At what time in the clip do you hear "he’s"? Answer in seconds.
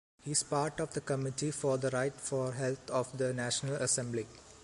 0.23-0.41